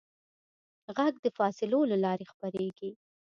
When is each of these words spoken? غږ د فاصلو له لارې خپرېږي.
غږ 0.95 1.13
د 1.21 1.27
فاصلو 1.37 1.79
له 1.91 1.97
لارې 2.03 2.25
خپرېږي. 2.31 2.91